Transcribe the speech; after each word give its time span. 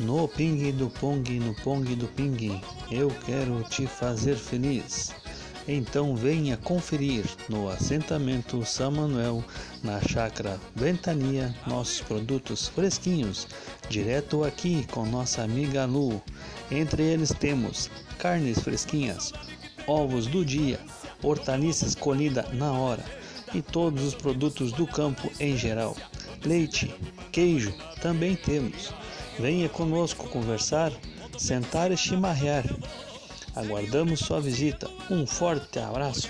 No 0.00 0.26
ping 0.26 0.72
do 0.72 0.88
pong, 0.88 1.38
no 1.38 1.54
pong 1.56 1.94
do 1.94 2.08
ping, 2.08 2.58
eu 2.90 3.10
quero 3.26 3.62
te 3.64 3.86
fazer 3.86 4.34
feliz. 4.34 5.14
Então 5.68 6.16
venha 6.16 6.56
conferir 6.56 7.26
no 7.50 7.68
assentamento 7.68 8.64
São 8.64 8.90
Manuel, 8.90 9.44
na 9.84 10.00
chácara 10.00 10.58
Ventania, 10.74 11.54
nossos 11.66 12.00
produtos 12.00 12.66
fresquinhos, 12.68 13.46
direto 13.90 14.42
aqui 14.42 14.86
com 14.86 15.04
nossa 15.04 15.42
amiga 15.42 15.84
Lu. 15.84 16.22
Entre 16.70 17.02
eles 17.02 17.30
temos 17.38 17.90
carnes 18.18 18.58
fresquinhas, 18.58 19.34
ovos 19.86 20.26
do 20.26 20.46
dia, 20.46 20.80
hortaliças 21.22 21.94
colhida 21.94 22.48
na 22.54 22.72
hora 22.72 23.04
e 23.52 23.60
todos 23.60 24.02
os 24.02 24.14
produtos 24.14 24.72
do 24.72 24.86
campo 24.86 25.30
em 25.38 25.58
geral. 25.58 25.94
Leite, 26.42 26.90
queijo 27.30 27.74
também 28.00 28.34
temos. 28.34 28.94
Venha 29.38 29.68
conosco 29.68 30.28
conversar, 30.28 30.92
sentar 31.38 31.90
e 31.90 31.96
chimarrear. 31.96 32.64
Aguardamos 33.54 34.20
sua 34.20 34.40
visita. 34.40 34.88
Um 35.10 35.26
forte 35.26 35.78
abraço. 35.78 36.28